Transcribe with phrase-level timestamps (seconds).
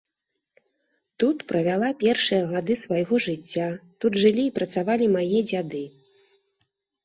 [1.23, 3.69] Тут правяла першыя гады свайго жыцця,
[4.01, 5.83] тут жылі і працавалі мае дзяды.